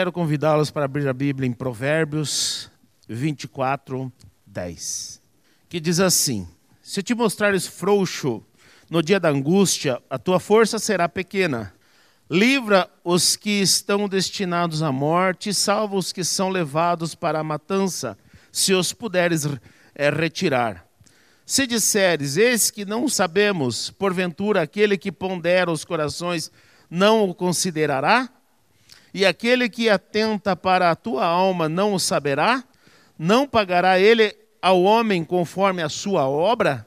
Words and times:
quero 0.00 0.12
convidá-los 0.12 0.70
para 0.70 0.86
abrir 0.86 1.06
a 1.08 1.12
Bíblia 1.12 1.46
em 1.46 1.52
Provérbios 1.52 2.70
24, 3.06 4.10
10, 4.46 5.20
que 5.68 5.78
diz 5.78 6.00
assim: 6.00 6.48
Se 6.82 7.02
te 7.02 7.14
mostrares 7.14 7.66
frouxo 7.66 8.42
no 8.88 9.02
dia 9.02 9.20
da 9.20 9.28
angústia, 9.28 10.00
a 10.08 10.18
tua 10.18 10.40
força 10.40 10.78
será 10.78 11.06
pequena. 11.06 11.74
Livra 12.30 12.88
os 13.04 13.36
que 13.36 13.60
estão 13.60 14.08
destinados 14.08 14.82
à 14.82 14.90
morte, 14.90 15.52
salva 15.52 15.96
os 15.96 16.14
que 16.14 16.24
são 16.24 16.48
levados 16.48 17.14
para 17.14 17.38
a 17.38 17.44
matança, 17.44 18.16
se 18.50 18.72
os 18.72 18.94
puderes 18.94 19.46
é, 19.94 20.08
retirar. 20.08 20.86
Se 21.44 21.66
disseres, 21.66 22.38
eis 22.38 22.70
que 22.70 22.86
não 22.86 23.06
sabemos, 23.06 23.90
porventura 23.90 24.62
aquele 24.62 24.96
que 24.96 25.12
pondera 25.12 25.70
os 25.70 25.84
corações 25.84 26.50
não 26.88 27.28
o 27.28 27.34
considerará? 27.34 28.30
E 29.12 29.26
aquele 29.26 29.68
que 29.68 29.88
atenta 29.88 30.54
para 30.54 30.90
a 30.90 30.96
tua 30.96 31.24
alma 31.24 31.68
não 31.68 31.94
o 31.94 32.00
saberá? 32.00 32.64
Não 33.18 33.46
pagará 33.46 33.98
ele 33.98 34.34
ao 34.62 34.82
homem 34.82 35.24
conforme 35.24 35.82
a 35.82 35.88
sua 35.88 36.28
obra? 36.28 36.86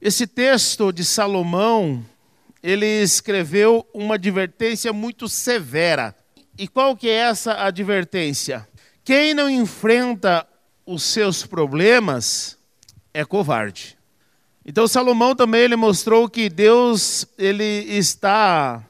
Esse 0.00 0.26
texto 0.26 0.92
de 0.92 1.04
Salomão, 1.04 2.04
ele 2.62 2.86
escreveu 2.86 3.86
uma 3.94 4.16
advertência 4.16 4.92
muito 4.92 5.28
severa. 5.28 6.14
E 6.58 6.68
qual 6.68 6.96
que 6.96 7.08
é 7.08 7.14
essa 7.14 7.64
advertência? 7.64 8.68
Quem 9.02 9.34
não 9.34 9.48
enfrenta 9.48 10.46
os 10.86 11.02
seus 11.02 11.46
problemas 11.46 12.58
é 13.12 13.24
covarde. 13.24 13.96
Então 14.64 14.86
Salomão 14.86 15.34
também 15.34 15.62
ele 15.62 15.76
mostrou 15.76 16.28
que 16.28 16.48
Deus 16.48 17.26
ele 17.36 17.64
está 17.64 18.82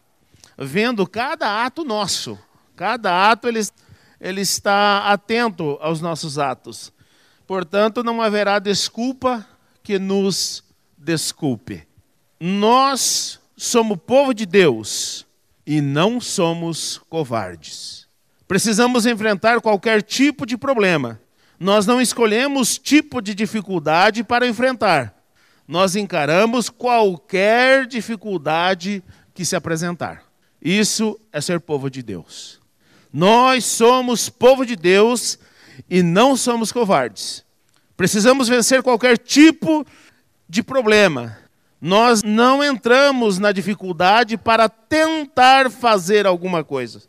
vendo 0.56 1.06
cada 1.06 1.64
ato 1.64 1.84
nosso. 1.84 2.38
Cada 2.76 3.30
ato 3.30 3.48
ele, 3.48 3.60
ele 4.20 4.40
está 4.40 5.10
atento 5.10 5.78
aos 5.80 6.00
nossos 6.00 6.38
atos. 6.38 6.92
Portanto, 7.46 8.02
não 8.02 8.22
haverá 8.22 8.58
desculpa 8.58 9.46
que 9.82 9.98
nos 9.98 10.64
desculpe. 10.96 11.86
Nós 12.40 13.38
somos 13.56 13.98
povo 14.04 14.34
de 14.34 14.46
Deus 14.46 15.26
e 15.66 15.80
não 15.80 16.20
somos 16.20 17.00
covardes. 17.08 18.06
Precisamos 18.46 19.06
enfrentar 19.06 19.60
qualquer 19.60 20.02
tipo 20.02 20.44
de 20.44 20.56
problema. 20.56 21.20
Nós 21.58 21.86
não 21.86 22.00
escolhemos 22.00 22.78
tipo 22.78 23.22
de 23.22 23.34
dificuldade 23.34 24.24
para 24.24 24.46
enfrentar. 24.46 25.14
Nós 25.66 25.96
encaramos 25.96 26.68
qualquer 26.68 27.86
dificuldade 27.86 29.02
que 29.32 29.44
se 29.44 29.56
apresentar. 29.56 30.24
Isso 30.60 31.18
é 31.32 31.40
ser 31.40 31.60
povo 31.60 31.90
de 31.90 32.02
Deus. 32.02 32.60
Nós 33.14 33.64
somos 33.64 34.28
povo 34.28 34.66
de 34.66 34.74
Deus 34.74 35.38
e 35.88 36.02
não 36.02 36.36
somos 36.36 36.72
covardes. 36.72 37.44
Precisamos 37.96 38.48
vencer 38.48 38.82
qualquer 38.82 39.16
tipo 39.16 39.86
de 40.48 40.64
problema. 40.64 41.38
Nós 41.80 42.24
não 42.24 42.64
entramos 42.64 43.38
na 43.38 43.52
dificuldade 43.52 44.36
para 44.36 44.68
tentar 44.68 45.70
fazer 45.70 46.26
alguma 46.26 46.64
coisa. 46.64 47.02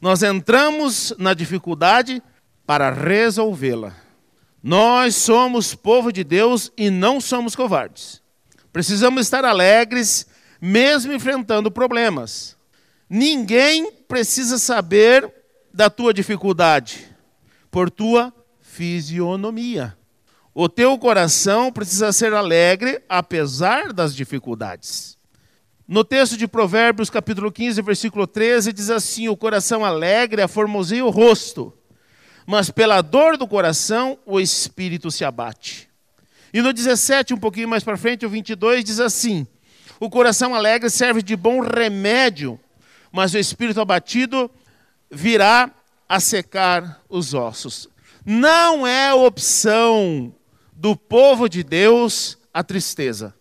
Nós 0.00 0.22
entramos 0.22 1.12
na 1.18 1.34
dificuldade 1.34 2.22
para 2.64 2.92
resolvê-la. 2.92 3.96
Nós 4.62 5.16
somos 5.16 5.74
povo 5.74 6.12
de 6.12 6.22
Deus 6.22 6.70
e 6.76 6.88
não 6.88 7.20
somos 7.20 7.56
covardes. 7.56 8.22
Precisamos 8.72 9.22
estar 9.22 9.44
alegres, 9.44 10.24
mesmo 10.60 11.12
enfrentando 11.12 11.68
problemas. 11.68 12.55
Ninguém 13.08 13.92
precisa 14.08 14.58
saber 14.58 15.32
da 15.72 15.88
tua 15.88 16.12
dificuldade, 16.12 17.06
por 17.70 17.90
tua 17.90 18.32
fisionomia. 18.60 19.96
O 20.52 20.68
teu 20.68 20.98
coração 20.98 21.70
precisa 21.70 22.12
ser 22.12 22.32
alegre 22.32 23.00
apesar 23.08 23.92
das 23.92 24.14
dificuldades. 24.14 25.16
No 25.86 26.02
texto 26.02 26.36
de 26.36 26.48
Provérbios, 26.48 27.08
capítulo 27.08 27.52
15, 27.52 27.80
versículo 27.82 28.26
13, 28.26 28.72
diz 28.72 28.90
assim: 28.90 29.28
O 29.28 29.36
coração 29.36 29.84
alegre 29.84 30.42
aformoseia 30.42 31.04
o 31.04 31.10
rosto, 31.10 31.72
mas 32.44 32.70
pela 32.70 33.02
dor 33.02 33.36
do 33.36 33.46
coração 33.46 34.18
o 34.26 34.40
espírito 34.40 35.12
se 35.12 35.24
abate. 35.24 35.88
E 36.52 36.60
no 36.60 36.72
17, 36.72 37.34
um 37.34 37.38
pouquinho 37.38 37.68
mais 37.68 37.84
para 37.84 37.96
frente, 37.96 38.26
o 38.26 38.28
22, 38.28 38.82
diz 38.82 38.98
assim: 38.98 39.46
O 40.00 40.10
coração 40.10 40.56
alegre 40.56 40.90
serve 40.90 41.22
de 41.22 41.36
bom 41.36 41.60
remédio 41.60 42.58
mas 43.12 43.34
o 43.34 43.38
espírito 43.38 43.80
abatido 43.80 44.50
virá 45.10 45.70
a 46.08 46.20
secar 46.20 47.02
os 47.08 47.34
ossos. 47.34 47.88
Não 48.24 48.86
é 48.86 49.14
opção 49.14 50.34
do 50.72 50.96
povo 50.96 51.48
de 51.48 51.62
Deus 51.62 52.38
a 52.52 52.62
tristeza. 52.62 53.34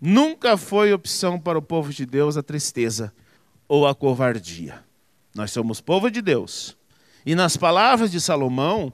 Nunca 0.00 0.56
foi 0.56 0.92
opção 0.92 1.38
para 1.38 1.58
o 1.58 1.62
povo 1.62 1.92
de 1.92 2.06
Deus 2.06 2.36
a 2.36 2.42
tristeza 2.42 3.12
ou 3.68 3.86
a 3.86 3.94
covardia. 3.94 4.82
Nós 5.34 5.50
somos 5.50 5.80
povo 5.80 6.10
de 6.10 6.22
Deus. 6.22 6.76
E 7.24 7.34
nas 7.34 7.56
palavras 7.56 8.10
de 8.10 8.20
Salomão, 8.20 8.92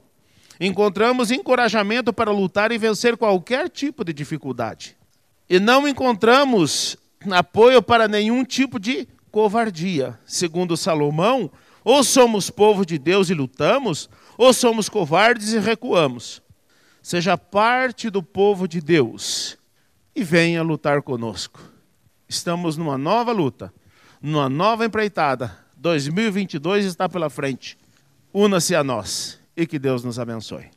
encontramos 0.59 1.31
encorajamento 1.31 2.11
para 2.11 2.31
lutar 2.31 2.71
e 2.71 2.77
vencer 2.77 3.15
qualquer 3.15 3.69
tipo 3.69 4.03
de 4.03 4.11
dificuldade. 4.11 4.97
E 5.49 5.59
não 5.59 5.87
encontramos 5.87 6.97
apoio 7.31 7.81
para 7.81 8.07
nenhum 8.07 8.43
tipo 8.43 8.79
de 8.79 9.07
covardia. 9.37 10.19
Segundo 10.25 10.75
Salomão, 10.75 11.51
ou 11.83 12.03
somos 12.03 12.49
povo 12.49 12.83
de 12.83 12.97
Deus 12.97 13.29
e 13.29 13.35
lutamos, 13.35 14.09
ou 14.35 14.51
somos 14.51 14.89
covardes 14.89 15.53
e 15.53 15.59
recuamos. 15.59 16.41
Seja 17.03 17.37
parte 17.37 18.09
do 18.09 18.23
povo 18.23 18.67
de 18.67 18.81
Deus 18.81 19.55
e 20.15 20.23
venha 20.23 20.63
lutar 20.63 21.03
conosco. 21.03 21.61
Estamos 22.27 22.77
numa 22.77 22.97
nova 22.97 23.31
luta, 23.31 23.71
numa 24.19 24.49
nova 24.49 24.83
empreitada. 24.87 25.55
2022 25.75 26.85
está 26.85 27.07
pela 27.07 27.29
frente. 27.29 27.77
Una-se 28.33 28.73
a 28.73 28.83
nós 28.83 29.39
e 29.55 29.67
que 29.67 29.77
Deus 29.77 30.03
nos 30.03 30.17
abençoe. 30.17 30.76